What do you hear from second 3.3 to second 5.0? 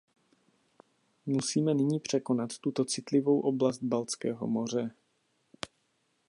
oblast Baltského moře.